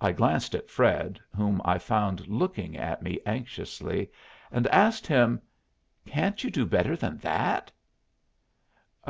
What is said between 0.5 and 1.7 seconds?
at Fred, whom